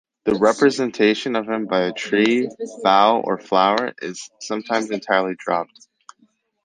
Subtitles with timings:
[0.23, 2.49] The representation of him by a tree,
[2.81, 5.87] bough, or flower is sometimes entirely dropped.